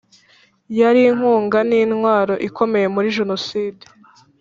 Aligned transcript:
yari 0.79 1.01
inkunga 1.11 1.59
n’intwaro 1.69 2.33
ikomeye 2.47 2.87
muri 2.95 3.07
jenoside 3.17 3.85